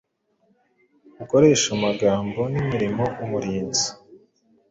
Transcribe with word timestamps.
Ukoresheje 1.23 1.73
amagambo 1.77 2.39
nimirimo 2.51 3.03
umurinzi 3.23 3.87